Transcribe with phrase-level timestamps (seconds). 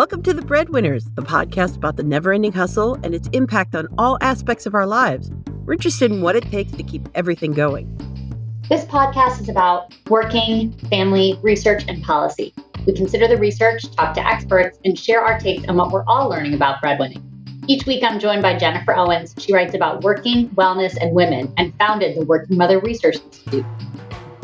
[0.00, 3.86] Welcome to The Breadwinners, the podcast about the never ending hustle and its impact on
[3.98, 5.30] all aspects of our lives.
[5.66, 7.86] We're interested in what it takes to keep everything going.
[8.70, 12.54] This podcast is about working, family, research, and policy.
[12.86, 16.30] We consider the research, talk to experts, and share our takes on what we're all
[16.30, 17.22] learning about breadwinning.
[17.68, 19.34] Each week, I'm joined by Jennifer Owens.
[19.36, 23.66] She writes about working, wellness, and women and founded the Working Mother Research Institute.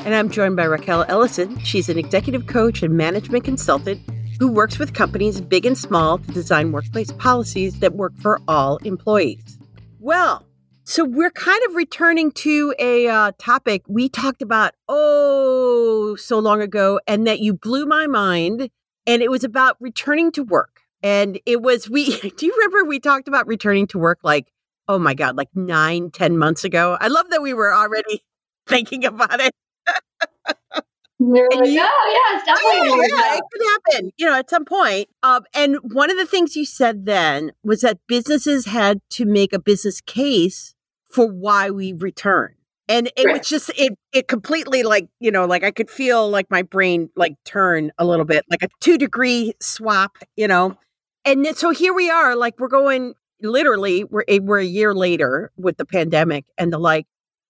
[0.00, 1.58] And I'm joined by Rachael Ellison.
[1.60, 4.02] She's an executive coach and management consultant
[4.38, 8.76] who works with companies big and small to design workplace policies that work for all
[8.78, 9.58] employees.
[10.00, 10.46] Well,
[10.84, 16.62] so we're kind of returning to a uh, topic we talked about oh so long
[16.62, 18.70] ago, and that you blew my mind.
[19.08, 20.80] And it was about returning to work.
[21.02, 22.18] And it was we.
[22.36, 24.52] Do you remember we talked about returning to work like
[24.88, 26.96] oh my god, like nine, ten months ago?
[27.00, 28.22] I love that we were already
[28.66, 29.52] thinking about it.
[31.18, 34.50] We're like, you, oh yeah, it's definitely oh, yeah, it could happen, you know, at
[34.50, 35.08] some point.
[35.22, 39.54] Um, and one of the things you said then was that businesses had to make
[39.54, 40.74] a business case
[41.10, 42.54] for why we return.
[42.88, 43.38] And it right.
[43.38, 47.08] was just it it completely like, you know, like I could feel like my brain
[47.16, 50.76] like turn a little bit, like a two degree swap, you know.
[51.24, 55.78] And so here we are, like we're going literally, we're we're a year later with
[55.78, 57.06] the pandemic and the like.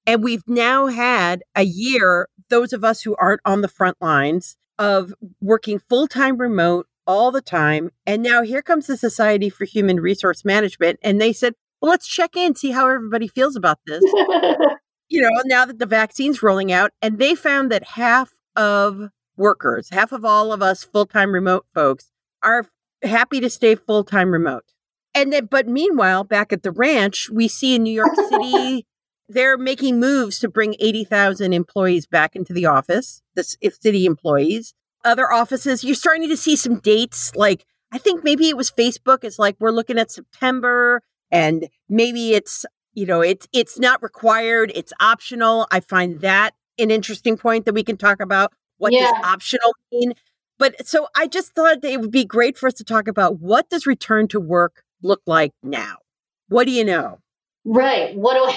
[0.07, 4.57] And we've now had a year, those of us who aren't on the front lines,
[4.79, 7.91] of working full time remote all the time.
[8.07, 10.99] And now here comes the Society for Human Resource Management.
[11.03, 14.03] And they said, well, let's check in, see how everybody feels about this.
[15.09, 16.91] you know, now that the vaccine's rolling out.
[17.01, 21.67] And they found that half of workers, half of all of us full time remote
[21.75, 22.11] folks,
[22.43, 22.67] are
[23.03, 24.65] happy to stay full time remote.
[25.15, 28.87] And then, but meanwhile, back at the ranch, we see in New York City,
[29.29, 34.75] they're making moves to bring 80,000 employees back into the office, the if city employees.
[35.05, 37.35] Other offices, you're starting to see some dates.
[37.35, 39.25] Like, I think maybe it was Facebook.
[39.25, 44.73] It's like we're looking at September and maybe it's, you know, it's, it's not required.
[44.75, 45.67] It's optional.
[45.71, 48.53] I find that an interesting point that we can talk about.
[48.79, 49.11] What yeah.
[49.11, 50.15] does optional mean?
[50.59, 53.69] But so I just thought it would be great for us to talk about what
[53.69, 55.97] does return to work look like now?
[56.49, 57.21] What do you know?
[57.65, 58.17] Right.
[58.17, 58.57] What do I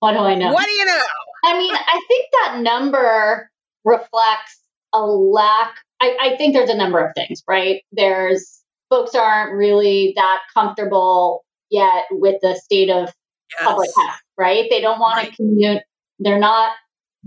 [0.00, 0.52] what do I know?
[0.52, 1.02] What do you know?
[1.44, 3.50] I mean, I think that number
[3.84, 4.60] reflects
[4.92, 5.74] a lack.
[6.00, 7.82] I, I think there's a number of things, right?
[7.92, 13.12] There's folks aren't really that comfortable yet with the state of
[13.58, 13.62] yes.
[13.62, 14.66] public health, right?
[14.70, 15.30] They don't want right.
[15.30, 15.82] to commute.
[16.18, 16.72] They're not,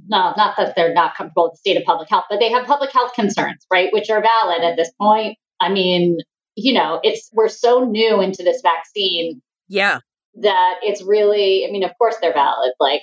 [0.07, 2.65] no, not that they're not comfortable with the state of public health, but they have
[2.65, 3.89] public health concerns, right?
[3.93, 5.37] Which are valid at this point.
[5.59, 6.17] I mean,
[6.55, 9.41] you know, it's, we're so new into this vaccine.
[9.67, 9.99] Yeah
[10.35, 12.71] that it's really, I mean, of course they're valid.
[12.79, 13.01] Like,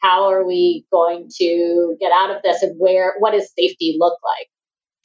[0.00, 4.18] how are we going to get out of this and where, what does safety look
[4.22, 4.48] like?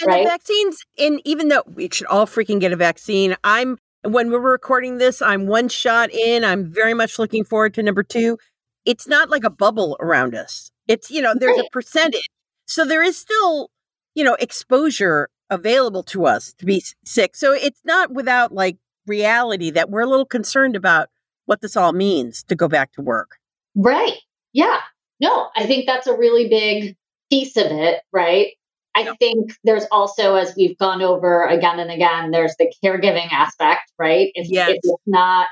[0.02, 0.23] And right?
[0.23, 4.40] the vaccines, and even though we should all freaking get a vaccine, I'm, when we're
[4.40, 6.44] recording this, I'm one shot in.
[6.44, 8.38] I'm very much looking forward to number two.
[8.85, 10.72] It's not like a bubble around us.
[10.88, 11.66] It's, you know, there's right.
[11.66, 12.29] a percentage.
[12.68, 13.69] So there is still,
[14.13, 17.35] you know, exposure available to us to be sick.
[17.35, 21.09] So it's not without like reality that we're a little concerned about
[21.46, 23.38] what this all means to go back to work.
[23.76, 24.18] Right.
[24.54, 24.80] Yeah.
[25.20, 26.96] No, I think that's a really big
[27.30, 28.54] piece of it, right?
[28.96, 33.92] I think there's also, as we've gone over again and again, there's the caregiving aspect,
[33.98, 34.30] right?
[34.36, 34.70] If, yes.
[34.70, 35.48] if it's not,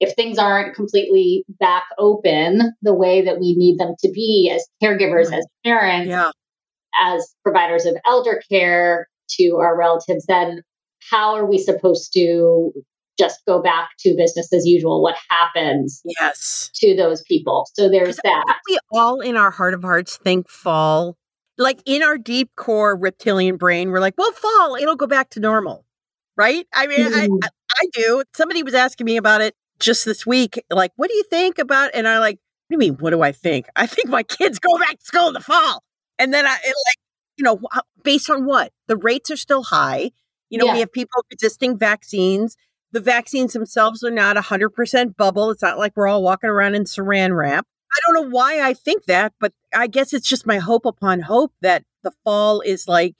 [0.00, 4.66] if things aren't completely back open the way that we need them to be as
[4.82, 5.34] caregivers, mm-hmm.
[5.34, 6.30] as parents, yeah.
[7.00, 9.08] as providers of elder care
[9.38, 10.62] to our relatives, then
[11.10, 12.72] how are we supposed to
[13.20, 16.70] just go back to business as usual what happens yes.
[16.76, 17.66] to those people.
[17.74, 18.58] So there's that.
[18.68, 21.16] we all in our heart of hearts think fall
[21.58, 25.40] like in our deep core reptilian brain we're like well fall it'll go back to
[25.40, 25.84] normal
[26.40, 26.66] right?
[26.72, 27.34] I mean mm-hmm.
[27.42, 28.22] I, I do.
[28.34, 31.90] Somebody was asking me about it just this week like what do you think about
[31.94, 33.66] and i like what do you mean what do i think?
[33.76, 35.82] I think my kids go back to school in the fall.
[36.18, 36.96] And then i it like
[37.36, 37.60] you know
[38.02, 38.72] based on what?
[38.88, 40.10] The rates are still high.
[40.48, 40.74] You know yeah.
[40.74, 42.56] we have people resisting vaccines
[42.92, 45.50] the vaccines themselves are not 100% bubble.
[45.50, 47.66] It's not like we're all walking around in saran wrap.
[47.92, 51.20] I don't know why I think that, but I guess it's just my hope upon
[51.20, 53.14] hope that the fall is like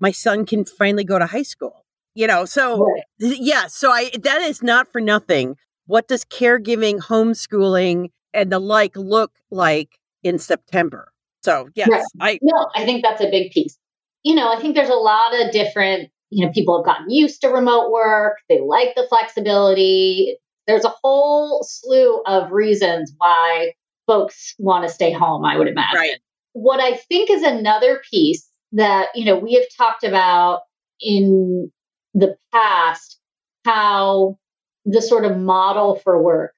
[0.00, 1.84] my son can finally go to high school.
[2.14, 3.02] You know, so right.
[3.18, 5.56] yeah, so I that is not for nothing.
[5.86, 11.12] What does caregiving, homeschooling, and the like look like in September?
[11.42, 12.04] So yes, right.
[12.20, 13.76] I no, I think that's a big piece.
[14.22, 17.40] You know, I think there's a lot of different you know, people have gotten used
[17.42, 20.36] to remote work, they like the flexibility.
[20.66, 23.74] There's a whole slew of reasons why
[24.06, 26.00] folks want to stay home, I would imagine.
[26.00, 26.18] Right.
[26.52, 30.62] What I think is another piece that, you know, we have talked about
[31.00, 31.70] in
[32.14, 33.20] the past
[33.64, 34.36] how
[34.84, 36.52] the sort of model for work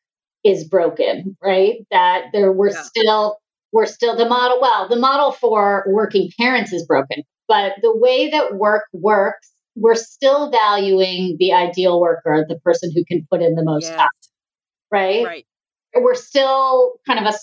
[0.45, 1.87] is broken, right?
[1.91, 2.83] That there we're yeah.
[2.83, 3.39] still
[3.73, 8.31] we're still the model well, the model for working parents is broken, but the way
[8.31, 13.55] that work works, we're still valuing the ideal worker, the person who can put in
[13.55, 14.09] the most time.
[14.91, 15.25] Right?
[15.25, 15.47] Right.
[15.95, 17.37] We're still kind of a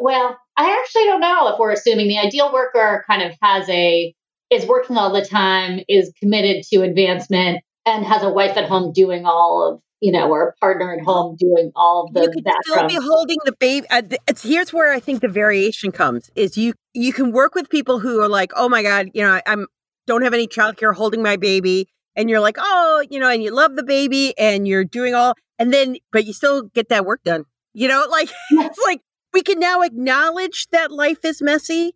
[0.00, 4.14] well, I actually don't know if we're assuming the ideal worker kind of has a
[4.50, 8.92] is working all the time, is committed to advancement, and has a wife at home
[8.92, 12.30] doing all of you know, or a partner at home doing all of the you
[12.30, 13.84] could still be holding the baby.
[13.90, 17.68] Uh, it's, here's where I think the variation comes: is you you can work with
[17.68, 19.66] people who are like, oh my god, you know, I'm
[20.08, 23.52] don't have any childcare holding my baby, and you're like, oh, you know, and you
[23.52, 27.22] love the baby, and you're doing all, and then but you still get that work
[27.24, 27.44] done.
[27.74, 29.02] You know, like it's like
[29.32, 31.92] we can now acknowledge that life is messy,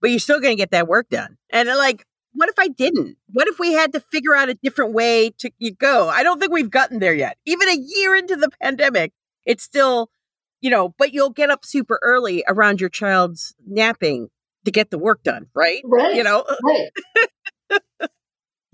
[0.00, 1.36] but you're still going to get that work done.
[1.50, 3.16] And like what if I didn't?
[3.32, 6.08] What if we had to figure out a different way to go?
[6.08, 7.38] I don't think we've gotten there yet.
[7.46, 9.12] Even a year into the pandemic,
[9.46, 10.10] it's still,
[10.60, 14.28] you know, but you'll get up super early around your child's napping
[14.64, 15.82] to get the work done, right?
[15.84, 16.16] Right.
[16.16, 16.44] You know?
[16.64, 16.90] Right.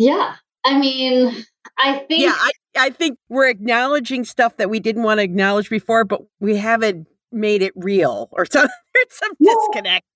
[0.01, 0.37] yeah.
[0.65, 1.45] I mean,
[1.79, 2.23] I think.
[2.23, 6.23] Yeah, I, I think we're acknowledging stuff that we didn't want to acknowledge before, but
[6.41, 10.07] we haven't made it real or some, there's some well, disconnect.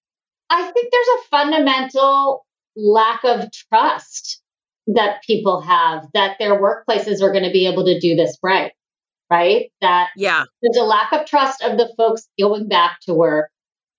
[0.48, 2.46] I think there's a fundamental
[2.76, 4.40] lack of trust
[4.86, 8.72] that people have that their workplaces are going to be able to do this right
[9.30, 13.48] right that yeah there's a lack of trust of the folks going back to work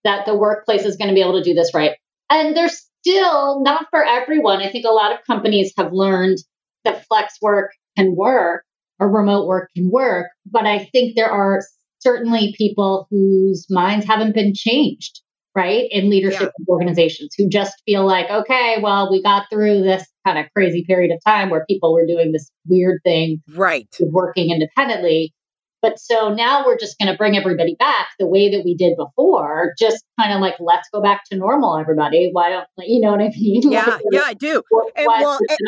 [0.03, 1.93] that the workplace is going to be able to do this right
[2.29, 6.37] and there's still not for everyone i think a lot of companies have learned
[6.83, 8.63] that flex work can work
[8.99, 11.61] or remote work can work but i think there are
[11.99, 15.21] certainly people whose minds haven't been changed
[15.55, 15.87] right?
[15.89, 16.65] In leadership yeah.
[16.67, 21.11] organizations who just feel like, okay, well, we got through this kind of crazy period
[21.11, 23.87] of time where people were doing this weird thing, right?
[24.01, 25.33] Working independently.
[25.81, 28.95] But so now we're just going to bring everybody back the way that we did
[28.97, 32.29] before, just kind of like, let's go back to normal, everybody.
[32.31, 33.61] Why don't, you know what I mean?
[33.71, 34.63] Yeah, yeah, I do.
[34.97, 35.59] And, well, and,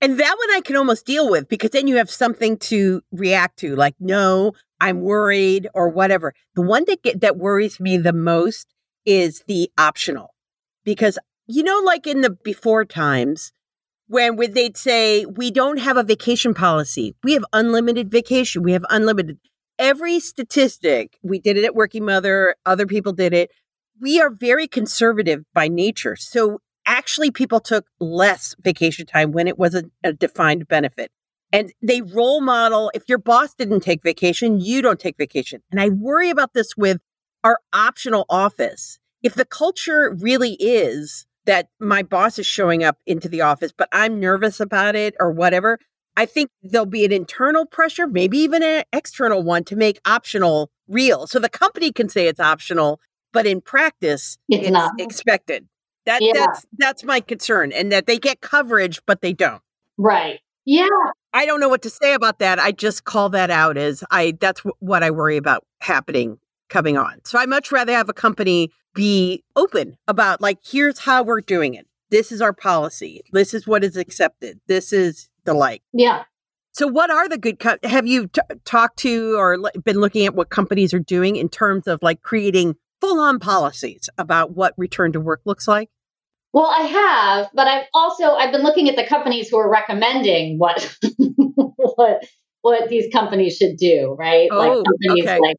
[0.00, 3.58] and that one I can almost deal with because then you have something to react
[3.60, 6.34] to, like, no, I'm worried or whatever.
[6.54, 8.72] The one that get, that worries me the most
[9.06, 10.34] is the optional.
[10.84, 13.52] Because, you know, like in the before times,
[14.06, 18.72] when would they'd say, we don't have a vacation policy, we have unlimited vacation, we
[18.72, 19.38] have unlimited.
[19.78, 23.50] Every statistic, we did it at Working Mother, other people did it.
[24.00, 26.16] We are very conservative by nature.
[26.16, 31.10] So actually, people took less vacation time when it wasn't a defined benefit.
[31.52, 35.62] And they role model if your boss didn't take vacation, you don't take vacation.
[35.70, 37.00] And I worry about this with
[37.42, 38.98] our optional office.
[39.22, 43.88] If the culture really is that my boss is showing up into the office, but
[43.92, 45.78] I'm nervous about it or whatever,
[46.16, 50.70] I think there'll be an internal pressure, maybe even an external one to make optional
[50.88, 51.26] real.
[51.26, 53.00] So the company can say it's optional,
[53.32, 55.66] but in practice, it's, it's expected.
[56.06, 56.32] That yeah.
[56.34, 59.62] that's that's my concern, and that they get coverage, but they don't.
[59.96, 60.40] Right.
[60.66, 60.86] Yeah.
[61.32, 62.58] I don't know what to say about that.
[62.58, 64.34] I just call that out as I.
[64.38, 66.38] That's w- what I worry about happening
[66.68, 67.20] coming on.
[67.24, 71.74] So I much rather have a company be open about like, here's how we're doing
[71.74, 71.86] it.
[72.10, 73.22] This is our policy.
[73.32, 74.60] This is what is accepted.
[74.68, 75.82] This is the like.
[75.92, 76.24] Yeah.
[76.72, 77.58] So, what are the good?
[77.60, 81.36] Co- have you t- talked to or l- been looking at what companies are doing
[81.36, 85.90] in terms of like creating full on policies about what return to work looks like?
[86.52, 90.58] Well, I have, but I've also I've been looking at the companies who are recommending
[90.58, 90.96] what
[91.56, 92.24] what
[92.62, 94.48] what these companies should do, right?
[94.50, 95.38] Oh, like companies okay.
[95.40, 95.56] like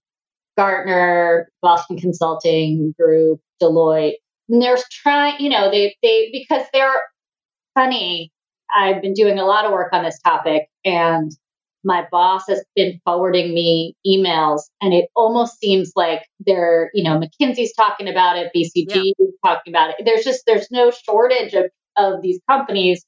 [0.57, 4.15] Gartner, Boston Consulting Group, Deloitte.
[4.49, 7.01] And they're trying, you know, they they because they're
[7.73, 8.31] funny.
[8.75, 11.31] I've been doing a lot of work on this topic and
[11.83, 17.19] my boss has been forwarding me emails and it almost seems like they're, you know,
[17.19, 19.25] McKinsey's talking about it, BCG yeah.
[19.45, 19.97] talking about it.
[20.03, 23.05] There's just there's no shortage of, of these companies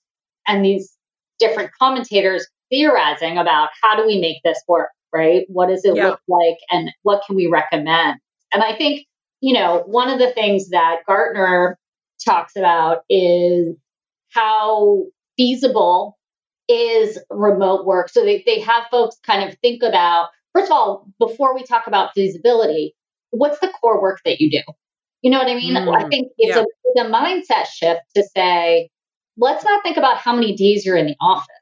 [0.47, 0.95] and these
[1.39, 4.89] different commentators theorizing about how do we make this work?
[5.13, 5.45] Right?
[5.47, 6.09] What does it yeah.
[6.09, 8.19] look like and what can we recommend?
[8.53, 9.05] And I think,
[9.41, 11.77] you know, one of the things that Gartner
[12.23, 13.75] talks about is
[14.31, 15.05] how
[15.37, 16.17] feasible
[16.67, 18.09] is remote work.
[18.09, 21.87] So they, they have folks kind of think about, first of all, before we talk
[21.87, 22.95] about feasibility,
[23.29, 24.73] what's the core work that you do?
[25.21, 25.75] You know what I mean?
[25.75, 26.61] Mm, I think it's, yeah.
[26.61, 28.89] a, it's a mindset shift to say,
[29.37, 31.56] let's not think about how many days you're in the office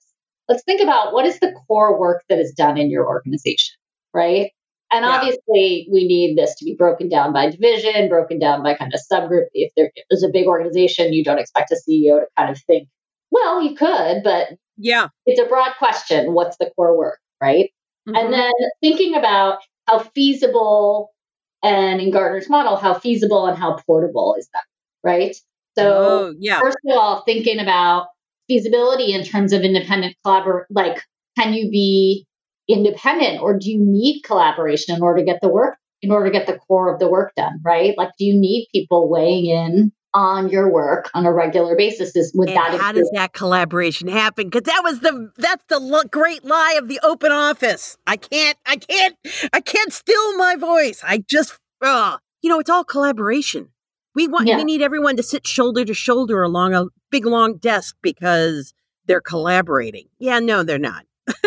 [0.49, 3.75] let's think about what is the core work that is done in your organization,
[4.13, 4.51] right?
[4.91, 5.11] And yeah.
[5.11, 8.99] obviously, we need this to be broken down by division, broken down by kind of
[9.11, 9.45] subgroup.
[9.53, 12.87] If there is a big organization, you don't expect a CEO to kind of think,
[13.31, 15.07] well, you could, but Yeah.
[15.25, 16.33] It's a broad question.
[16.33, 17.71] What's the core work, right?
[18.07, 18.15] Mm-hmm.
[18.15, 21.11] And then thinking about how feasible
[21.63, 24.63] and in Gartner's model, how feasible and how portable is that,
[25.03, 25.35] right?
[25.77, 26.59] So, oh, yeah.
[26.59, 28.07] first of all, thinking about
[28.47, 31.01] feasibility in terms of independent collaboration, like,
[31.37, 32.25] can you be
[32.67, 36.31] independent or do you need collaboration in order to get the work, in order to
[36.31, 37.95] get the core of the work done, right?
[37.97, 42.15] Like, do you need people weighing in on your work on a regular basis?
[42.15, 44.49] Is with and that how does that collaboration happen?
[44.49, 47.97] Because that was the that's the lo- great lie of the open office.
[48.07, 49.15] I can't i can't
[49.53, 51.01] i can't still my voice.
[51.05, 53.69] I just uh, you know it's all collaboration.
[54.15, 54.57] We want yeah.
[54.57, 56.85] we need everyone to sit shoulder to shoulder along a
[57.15, 58.73] big long desk because
[59.05, 61.05] they're collaborating yeah no they're not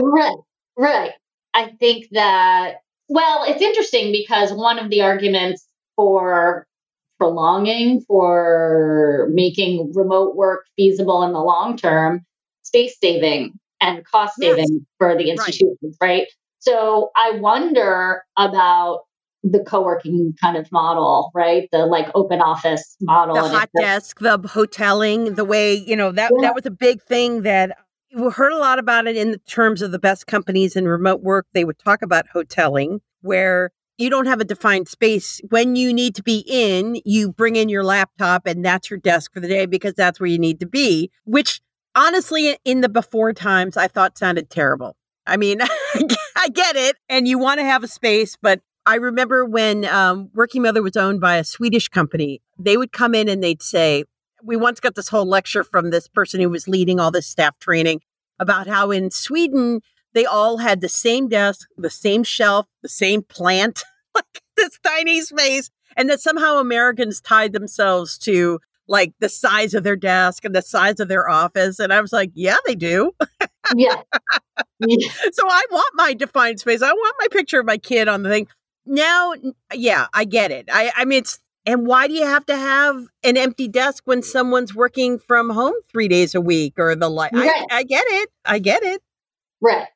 [0.00, 0.36] right
[0.76, 1.12] right
[1.54, 2.76] i think that
[3.08, 5.66] well it's interesting because one of the arguments
[5.96, 6.66] for
[7.22, 12.26] prolonging, for making remote work feasible in the long term,
[12.62, 14.82] space saving and cost saving yes.
[14.98, 16.08] for the institutions, right.
[16.08, 16.26] right?
[16.58, 19.02] So I wonder about
[19.42, 21.68] the co-working kind of model, right?
[21.72, 26.30] The like open office model, the hot desk, the hoteling, the way you know that
[26.34, 26.48] yeah.
[26.48, 27.76] that was a big thing that
[28.14, 31.46] we heard a lot about it in terms of the best companies in remote work.
[31.52, 35.40] They would talk about hoteling, where you don't have a defined space.
[35.48, 39.32] When you need to be in, you bring in your laptop and that's your desk
[39.32, 41.60] for the day because that's where you need to be, which
[41.94, 44.96] honestly, in the before times, I thought sounded terrible.
[45.26, 45.60] I mean,
[46.36, 46.96] I get it.
[47.08, 50.96] And you want to have a space, but I remember when um, Working Mother was
[50.96, 54.04] owned by a Swedish company, they would come in and they'd say,
[54.42, 57.58] We once got this whole lecture from this person who was leading all this staff
[57.58, 58.00] training
[58.38, 59.80] about how in Sweden,
[60.14, 63.84] they all had the same desk, the same shelf, the same plant,
[64.14, 65.70] like this tiny space.
[65.96, 70.62] And that somehow Americans tied themselves to like the size of their desk and the
[70.62, 71.78] size of their office.
[71.78, 73.12] And I was like, yeah, they do.
[73.76, 74.02] yeah.
[75.32, 76.82] so I want my defined space.
[76.82, 78.48] I want my picture of my kid on the thing.
[78.86, 79.34] Now,
[79.72, 80.68] yeah, I get it.
[80.72, 84.22] I, I mean, it's, and why do you have to have an empty desk when
[84.22, 87.32] someone's working from home three days a week or the like?
[87.32, 87.64] Right.
[87.70, 88.30] I, I get it.
[88.44, 89.00] I get it.
[89.60, 89.86] Right.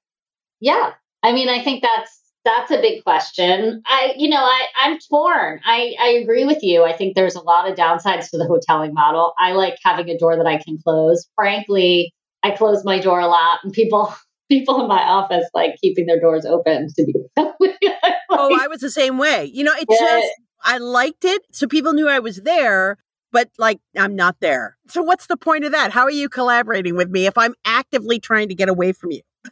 [0.61, 0.93] Yeah.
[1.23, 3.83] I mean, I think that's that's a big question.
[3.87, 5.61] I, you know, I, I'm torn.
[5.65, 6.85] I, I agree with you.
[6.85, 9.35] I think there's a lot of downsides to the hoteling model.
[9.37, 11.27] I like having a door that I can close.
[11.35, 12.15] Frankly,
[12.45, 14.15] I close my door a lot, and people
[14.49, 17.15] people in my office like keeping their doors open to be.
[18.39, 19.51] oh, I was the same way.
[19.53, 19.97] You know, it yeah.
[19.99, 22.99] just I liked it, so people knew I was there.
[23.33, 24.79] But like, I'm not there.
[24.89, 25.91] So what's the point of that?
[25.91, 29.21] How are you collaborating with me if I'm actively trying to get away from you?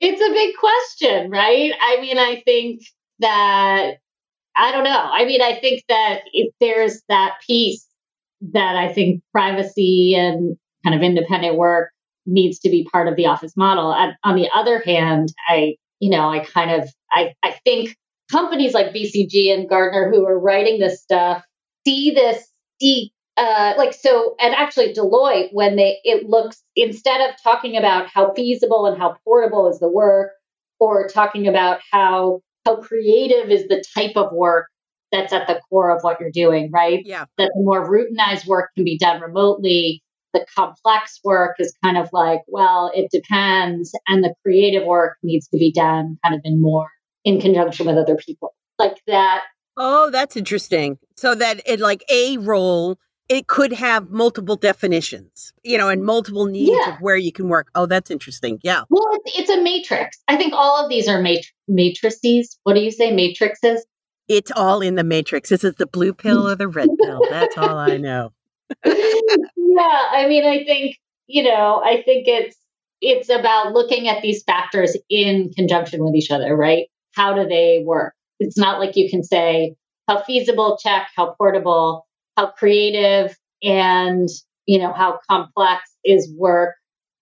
[0.00, 1.72] it's a big question, right?
[1.80, 2.82] I mean, I think
[3.20, 3.94] that
[4.56, 4.90] I don't know.
[4.90, 7.86] I mean, I think that if there's that piece
[8.52, 11.90] that I think privacy and kind of independent work
[12.26, 13.92] needs to be part of the office model.
[13.92, 17.96] And on the other hand, I, you know, I kind of, I, I think
[18.30, 21.42] companies like BCG and Gartner who are writing this stuff
[21.86, 22.46] see this,
[22.80, 28.06] see uh, like so and actually deloitte when they it looks instead of talking about
[28.06, 30.30] how feasible and how portable is the work
[30.78, 34.68] or talking about how how creative is the type of work
[35.10, 37.02] that's at the core of what you're doing right?
[37.04, 37.24] Yeah.
[37.38, 40.03] That the more routinized work can be done remotely
[40.34, 45.48] the complex work is kind of like well it depends and the creative work needs
[45.48, 46.88] to be done kind of in more
[47.24, 49.42] in conjunction with other people like that
[49.78, 52.98] oh that's interesting so that it like a role
[53.28, 56.94] it could have multiple definitions, you know, and multiple needs yeah.
[56.94, 57.68] of where you can work.
[57.74, 58.60] Oh, that's interesting.
[58.62, 58.82] Yeah.
[58.90, 60.18] Well, it's, it's a matrix.
[60.28, 62.58] I think all of these are mat- matrices.
[62.64, 63.84] What do you say, matrices?
[64.28, 65.52] It's all in the matrix.
[65.52, 67.20] Is it the blue pill or the red pill?
[67.30, 68.32] That's all I know.
[68.84, 72.56] yeah, I mean, I think you know, I think it's
[73.00, 76.86] it's about looking at these factors in conjunction with each other, right?
[77.14, 78.14] How do they work?
[78.40, 79.74] It's not like you can say
[80.08, 84.28] how feasible check, how portable, how creative and
[84.66, 86.74] you know how complex is work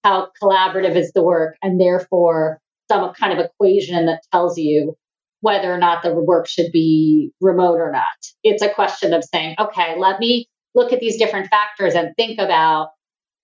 [0.04, 2.58] how collaborative is the work and therefore
[2.90, 4.94] some kind of equation that tells you
[5.40, 8.04] whether or not the work should be remote or not
[8.42, 12.38] it's a question of saying okay let me look at these different factors and think
[12.38, 12.90] about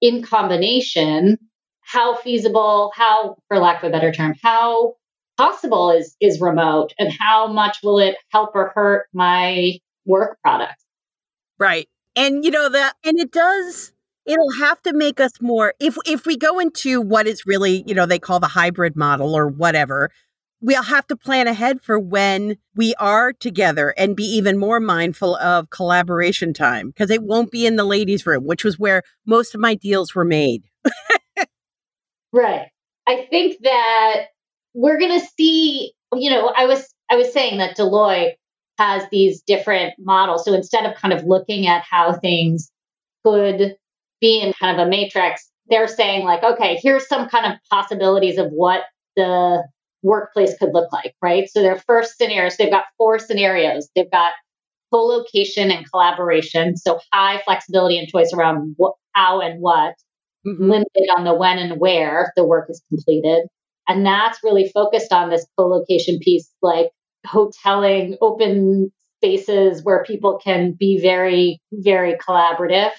[0.00, 1.38] in combination
[1.80, 4.94] how feasible how for lack of a better term how
[5.36, 9.72] possible is is remote and how much will it help or hurt my
[10.04, 10.74] work product
[11.58, 11.88] Right.
[12.16, 13.92] And you know that and it does
[14.26, 17.94] it'll have to make us more if if we go into what is really, you
[17.94, 20.10] know, they call the hybrid model or whatever,
[20.60, 25.36] we'll have to plan ahead for when we are together and be even more mindful
[25.36, 29.54] of collaboration time because it won't be in the ladies' room, which was where most
[29.54, 30.64] of my deals were made.
[32.32, 32.66] right.
[33.06, 34.26] I think that
[34.74, 38.32] we're going to see, you know, I was I was saying that Deloitte
[38.78, 40.44] has these different models.
[40.44, 42.70] So instead of kind of looking at how things
[43.24, 43.76] could
[44.20, 48.38] be in kind of a matrix, they're saying like, okay, here's some kind of possibilities
[48.38, 48.82] of what
[49.16, 49.64] the
[50.02, 51.48] workplace could look like, right?
[51.48, 53.88] So their first scenarios, they've got four scenarios.
[53.94, 54.32] They've got
[54.92, 59.94] co-location and collaboration, so high flexibility and choice around what, how and what,
[60.46, 60.70] mm-hmm.
[60.70, 63.48] limited on the when and where the work is completed.
[63.86, 66.90] And that's really focused on this co-location piece, like
[67.26, 72.90] hoteling, open spaces where people can be very, very collaborative,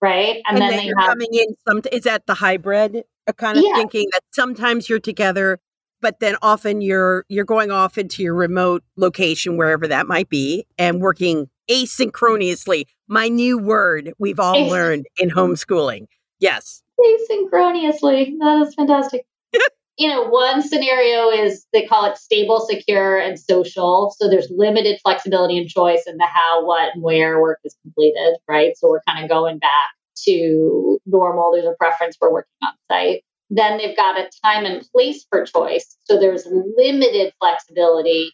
[0.00, 0.42] right?
[0.46, 3.04] And, and then, then they have coming in some is that the hybrid
[3.36, 3.76] kind of yeah.
[3.76, 5.60] thinking that sometimes you're together
[6.02, 10.66] but then often you're you're going off into your remote location wherever that might be
[10.76, 12.84] and working asynchronously.
[13.08, 16.08] My new word we've all learned in homeschooling.
[16.40, 16.82] Yes.
[17.00, 18.34] Asynchronously.
[18.38, 19.24] That is fantastic.
[19.98, 24.12] You know one scenario is they call it stable secure and social.
[24.18, 28.38] So there's limited flexibility and choice in the how what and where work is completed
[28.48, 28.72] right?
[28.78, 29.90] So we're kind of going back
[30.24, 31.52] to normal.
[31.52, 33.22] There's a preference for working on site
[33.54, 35.96] then they've got a time and place for choice.
[36.04, 38.32] So there's limited flexibility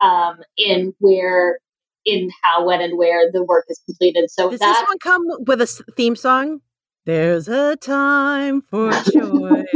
[0.00, 1.58] um, in where,
[2.06, 4.30] in how, when, and where the work is completed.
[4.30, 5.66] So does that, this one come with a
[5.96, 6.62] theme song?
[7.04, 9.66] There's a time for choice.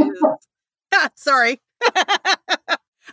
[1.15, 1.61] Sorry.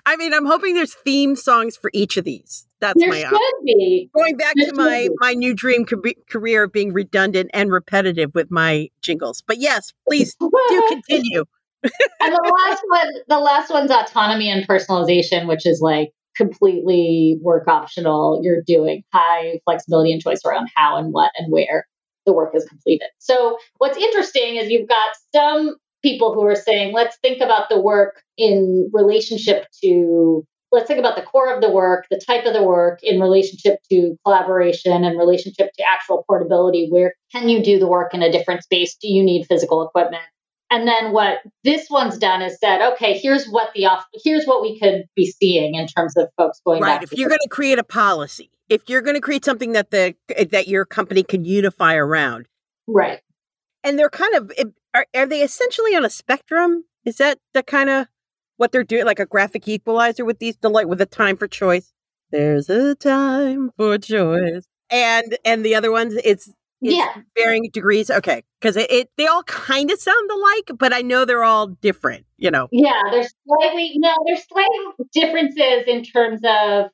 [0.07, 2.67] I mean, I'm hoping there's theme songs for each of these.
[2.81, 4.09] That's there my should be.
[4.15, 5.85] Going back there to my my new dream
[6.31, 9.43] career of being redundant and repetitive with my jingles.
[9.47, 11.45] But yes, please do continue
[11.85, 17.67] and the last one, the last one's autonomy and personalization, which is like completely work
[17.69, 18.41] optional.
[18.43, 21.87] You're doing high flexibility and choice around how and what and where
[22.27, 23.09] the work is completed.
[23.19, 27.81] So what's interesting is you've got some people who are saying, let's think about the
[27.81, 32.53] work in relationship to let's think about the core of the work, the type of
[32.53, 36.89] the work in relationship to collaboration and relationship to actual portability.
[36.91, 38.97] Where can you do the work in a different space?
[39.01, 40.25] Do you need physical equipment?
[40.71, 44.63] And then what this one's done is said, okay, here's what the off, here's what
[44.63, 47.03] we could be seeing in terms of folks going right.
[47.03, 50.17] If you're going to create a policy, if you're going to create something that the
[50.51, 52.49] that your company can unify around,
[52.89, 53.21] right?
[53.85, 54.53] And they're kind of
[54.93, 56.85] are, are they essentially on a spectrum?
[57.05, 58.09] Is that the kind of
[58.57, 61.93] what they're doing, like a graphic equalizer with these Deloitte with a time for choice?
[62.33, 67.15] There's a time for choice, and and the other ones, it's yeah.
[67.37, 68.11] varying degrees.
[68.11, 71.69] Okay, because it, it, they all kind of sound alike, but I know they're all
[71.69, 72.27] different.
[72.37, 72.69] You know.
[72.71, 76.87] Yeah, there's slightly no, there's slight differences in terms of,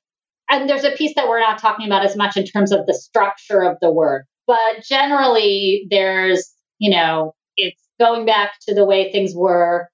[0.51, 2.95] and there's a piece that we're not talking about as much in terms of the
[2.95, 9.11] structure of the work, but generally there's you know it's going back to the way
[9.11, 9.89] things were,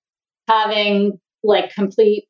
[0.48, 2.24] having like complete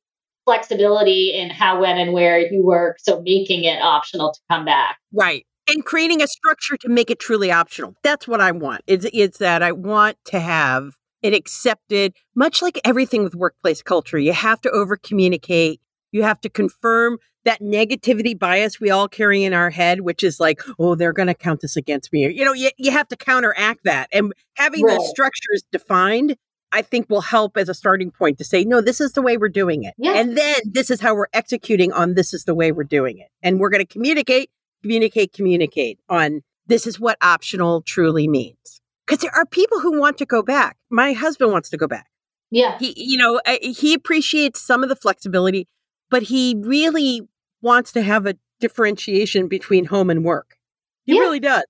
[0.45, 2.97] flexibility in how, when, and where you work.
[3.01, 4.97] So making it optional to come back.
[5.13, 7.95] Right and creating a structure to make it truly optional.
[8.03, 8.83] That's what I want.
[8.87, 14.19] It's, it's that I want to have it accepted, much like everything with workplace culture.
[14.19, 15.81] You have to over communicate.
[16.13, 20.39] You have to confirm that negativity bias we all carry in our head, which is
[20.41, 22.29] like, oh, they're going to count this against me.
[22.31, 24.09] You know, you, you have to counteract that.
[24.13, 24.99] And having right.
[24.99, 26.37] those structures defined,
[26.73, 29.37] I think will help as a starting point to say, no, this is the way
[29.37, 29.95] we're doing it.
[29.97, 30.13] Yeah.
[30.13, 33.29] And then this is how we're executing on this is the way we're doing it.
[33.43, 34.51] And we're going to communicate
[34.83, 38.81] communicate, communicate on this is what optional truly means.
[39.07, 40.77] Because there are people who want to go back.
[40.91, 42.09] My husband wants to go back.
[42.51, 42.79] Yeah.
[42.79, 45.67] He, you know, he appreciates some of the flexibility,
[46.11, 47.23] but he really
[47.63, 50.57] wants to have a differentiation between home and work.
[51.05, 51.21] He yeah.
[51.21, 51.65] really does.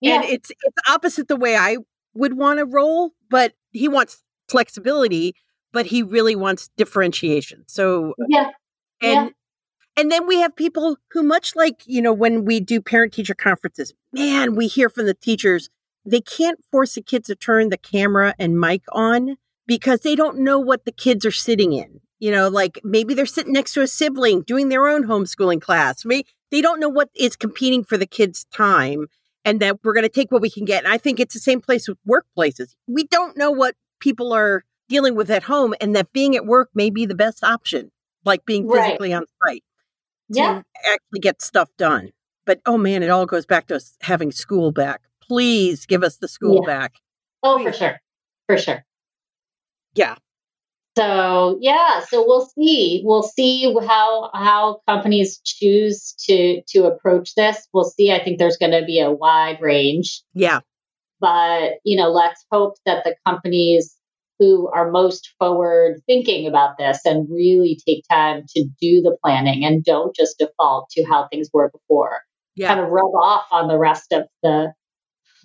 [0.00, 0.16] Yeah.
[0.16, 1.78] And it's it's opposite the way I
[2.14, 5.34] would want to roll, but he wants flexibility,
[5.72, 7.64] but he really wants differentiation.
[7.68, 8.50] So Yeah.
[9.00, 9.28] And yeah.
[9.96, 13.34] And then we have people who, much like, you know, when we do parent teacher
[13.34, 15.68] conferences, man, we hear from the teachers,
[16.04, 20.38] they can't force the kids to turn the camera and mic on because they don't
[20.38, 22.00] know what the kids are sitting in.
[22.18, 26.04] You know, like maybe they're sitting next to a sibling doing their own homeschooling class.
[26.04, 29.08] Maybe they don't know what is competing for the kids' time
[29.44, 30.84] and that we're going to take what we can get.
[30.84, 32.76] And I think it's the same place with workplaces.
[32.86, 36.70] We don't know what people are dealing with at home and that being at work
[36.74, 37.90] may be the best option,
[38.24, 39.18] like being physically right.
[39.18, 39.64] on site
[40.36, 40.62] yeah.
[40.92, 42.10] actually get stuff done.
[42.44, 45.00] But oh man, it all goes back to us having school back.
[45.22, 46.74] Please give us the school yeah.
[46.74, 46.94] back.
[47.42, 47.64] Oh, Please.
[47.64, 48.00] for sure.
[48.46, 48.84] For sure.
[49.94, 50.16] Yeah.
[50.96, 53.02] So yeah, so we'll see.
[53.04, 57.66] We'll see how how companies choose to to approach this.
[57.72, 58.12] We'll see.
[58.12, 60.22] I think there's going to be a wide range.
[60.34, 60.60] Yeah.
[61.22, 63.96] But, you know, let's hope that the companies
[64.42, 69.64] who are most forward thinking about this and really take time to do the planning
[69.64, 72.22] and don't just default to how things were before.
[72.56, 72.66] Yeah.
[72.68, 74.72] Kind of rub off on the rest of the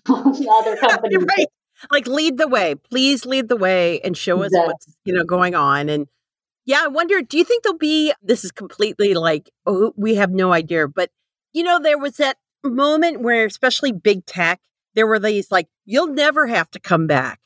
[0.09, 1.25] other companies.
[1.37, 1.47] right
[1.91, 4.67] like lead the way please lead the way and show us exactly.
[4.67, 6.07] what's you know going on and
[6.65, 10.31] yeah i wonder do you think there'll be this is completely like oh we have
[10.31, 11.11] no idea but
[11.53, 14.59] you know there was that moment where especially big tech
[14.95, 17.39] there were these like you'll never have to come back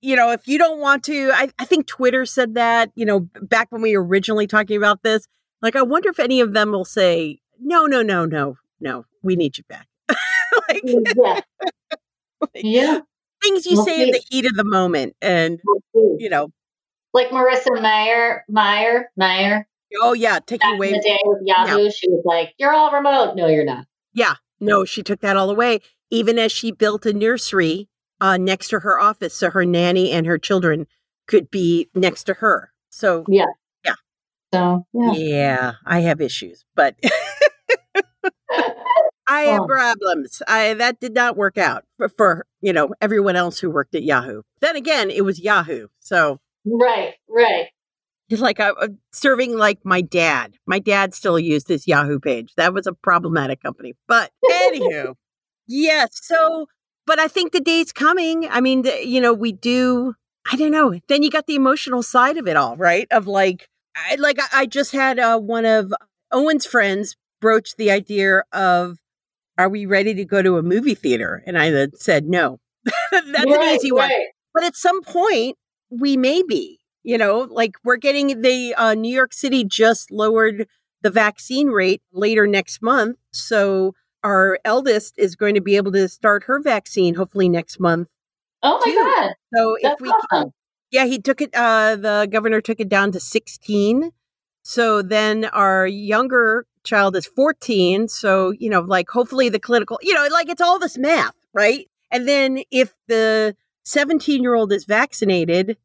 [0.00, 3.20] you know if you don't want to I, I think twitter said that you know
[3.42, 5.26] back when we were originally talking about this
[5.62, 9.36] like i wonder if any of them will say no no no no no we
[9.36, 11.40] need you back like, yeah.
[12.40, 13.00] like, yeah
[13.42, 14.02] things you we'll say see.
[14.02, 16.50] in the heat of the moment, and we'll you know,
[17.12, 19.66] like Marissa Mayer, Mayer, Mayer.
[20.00, 21.84] Oh yeah, taking away the day with Yahoo.
[21.84, 21.90] Yeah.
[21.90, 23.86] She was like, "You're all remote." No, you're not.
[24.12, 25.80] Yeah, no, she took that all away.
[26.10, 27.88] Even as she built a nursery
[28.20, 30.86] uh, next to her office, so her nanny and her children
[31.26, 32.72] could be next to her.
[32.90, 33.46] So yeah,
[33.84, 33.94] yeah.
[34.52, 36.96] So yeah, yeah I have issues, but
[39.28, 39.66] I have oh.
[39.66, 40.40] problems.
[40.46, 44.02] I that did not work out for, for, you know everyone else who worked at
[44.02, 44.42] Yahoo.
[44.60, 47.68] Then again, it was Yahoo, so right, right.
[48.30, 50.54] Like I, uh, serving like my dad.
[50.66, 52.52] My dad still used this Yahoo page.
[52.56, 55.14] That was a problematic company, but anywho, yes.
[55.68, 56.66] Yeah, so,
[57.06, 58.48] but I think the day's coming.
[58.48, 60.14] I mean, the, you know, we do.
[60.50, 60.98] I don't know.
[61.08, 63.08] Then you got the emotional side of it all, right?
[63.10, 65.92] Of like, I, like I, just had uh, one of
[66.30, 68.98] Owen's friends broach the idea of
[69.58, 71.42] are we ready to go to a movie theater?
[71.46, 72.60] And I said, no.
[73.10, 74.10] That's right, an easy right.
[74.10, 74.26] one.
[74.54, 75.56] But at some point,
[75.90, 80.68] we may be, you know, like we're getting the uh, New York City just lowered
[81.02, 83.16] the vaccine rate later next month.
[83.32, 83.94] So
[84.26, 88.08] our eldest is going to be able to start her vaccine hopefully next month.
[88.62, 88.96] Oh my too.
[88.96, 89.34] God.
[89.54, 90.26] So That's if we awesome.
[90.30, 90.52] can,
[90.90, 94.10] yeah, he took it, uh, the governor took it down to 16.
[94.62, 98.08] So then our younger child is 14.
[98.08, 101.88] So, you know, like hopefully the clinical, you know, like it's all this math, right?
[102.10, 105.76] And then if the 17 year old is vaccinated,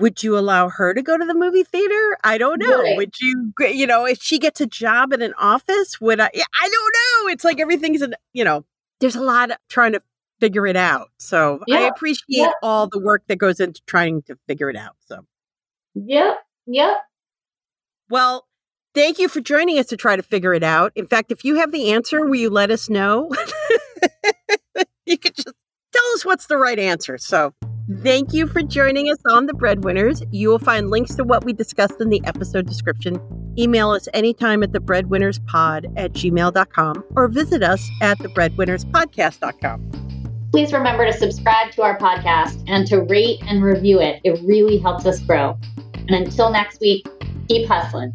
[0.00, 2.18] would you allow her to go to the movie theater?
[2.24, 2.82] I don't know.
[2.82, 2.96] Right.
[2.96, 6.30] Would you, you know, if she gets a job in an office, would I?
[6.34, 6.94] I don't
[7.26, 7.32] know.
[7.32, 8.64] It's like everything's, an, you know,
[9.00, 10.02] there's a lot of trying to
[10.40, 11.08] figure it out.
[11.18, 11.78] So yeah.
[11.78, 12.52] I appreciate yeah.
[12.62, 14.96] all the work that goes into trying to figure it out.
[15.06, 15.24] So,
[15.94, 16.38] yep.
[16.66, 16.96] Yep.
[18.10, 18.48] Well,
[18.98, 20.90] Thank you for joining us to try to figure it out.
[20.96, 23.30] In fact, if you have the answer, will you let us know?
[25.06, 25.52] you could just
[25.92, 27.16] tell us what's the right answer.
[27.16, 27.54] So,
[27.96, 30.22] thank you for joining us on The Breadwinners.
[30.30, 33.20] You will find links to what we discussed in the episode description.
[33.58, 40.48] Email us anytime at thebreadwinnerspod at gmail.com or visit us at thebreadwinnerspodcast.com.
[40.50, 44.20] Please remember to subscribe to our podcast and to rate and review it.
[44.24, 45.58] It really helps us grow.
[45.94, 47.06] And until next week,
[47.48, 48.14] keep hustling.